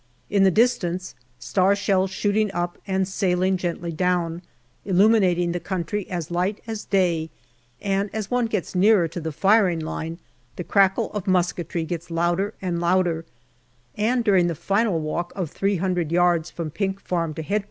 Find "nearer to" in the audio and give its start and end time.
8.73-9.19